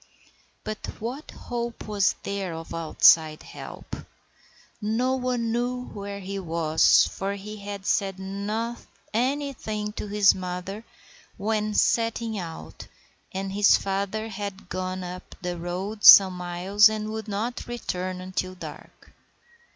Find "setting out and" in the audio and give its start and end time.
11.75-13.51